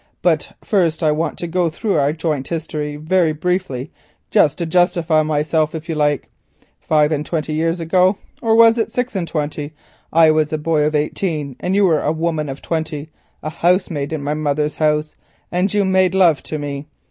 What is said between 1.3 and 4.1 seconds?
to go though our joint history, very briefly,